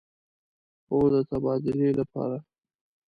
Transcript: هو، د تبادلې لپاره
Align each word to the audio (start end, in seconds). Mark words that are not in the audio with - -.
هو، 0.89 0.99
د 1.11 1.15
تبادلې 1.29 1.89
لپاره 1.99 2.37